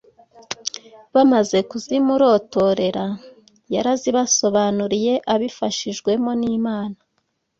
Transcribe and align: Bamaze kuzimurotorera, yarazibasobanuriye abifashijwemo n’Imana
Bamaze 1.15 1.57
kuzimurotorera, 1.69 3.05
yarazibasobanuriye 3.75 5.13
abifashijwemo 5.33 6.31
n’Imana 6.41 6.97